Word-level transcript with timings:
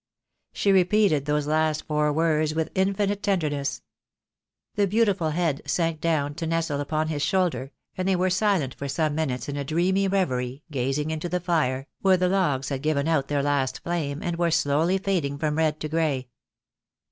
She 0.51 0.71
repeated 0.71 1.25
those 1.25 1.45
last 1.45 1.85
four 1.85 2.11
words 2.11 2.55
with 2.55 2.71
infinite 2.73 3.21
tender 3.21 3.51
ness. 3.51 3.83
The 4.73 4.87
beautiful 4.87 5.29
head 5.29 5.61
sank 5.67 6.01
down 6.01 6.33
to 6.37 6.47
nestle 6.47 6.79
upon 6.81 7.09
his 7.09 7.21
shoulder, 7.21 7.71
and 7.95 8.07
they 8.07 8.15
were 8.15 8.31
silent 8.31 8.73
for 8.73 8.87
some 8.87 9.13
minutes 9.13 9.47
in 9.47 9.57
a 9.57 9.63
dreamy 9.63 10.07
reverie, 10.07 10.63
gazing 10.71 11.11
into 11.11 11.29
the 11.29 11.39
fire, 11.39 11.85
where 12.01 12.17
the 12.17 12.29
logs 12.29 12.69
had 12.69 12.81
given 12.81 13.07
out 13.07 13.27
their 13.27 13.43
last 13.43 13.83
flame, 13.83 14.23
and 14.23 14.37
were 14.37 14.49
slowly 14.49 14.97
fading 14.97 15.37
from 15.37 15.55
red 15.59 15.79
to 15.81 15.87
grey. 15.87 16.29